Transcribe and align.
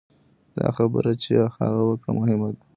دا 0.57 0.67
خبره 0.77 1.11
چې 1.23 1.31
هغه 1.61 1.81
وکړه 1.89 2.11
مهمه 2.19 2.49
ده. 2.55 2.63